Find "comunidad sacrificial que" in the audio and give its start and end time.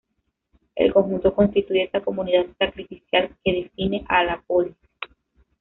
2.01-3.69